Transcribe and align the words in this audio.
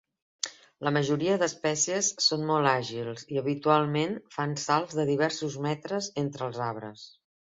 La 0.85 0.91
majoria 0.93 1.35
d'espècies 1.41 2.07
són 2.27 2.47
molt 2.51 2.69
àgils 2.71 3.27
i 3.35 3.39
habitualment 3.43 4.17
fan 4.37 4.57
salts 4.63 4.97
de 5.01 5.05
diversos 5.13 5.59
metres 5.67 6.11
entre 6.25 6.49
els 6.49 6.65
arbres. 6.71 7.05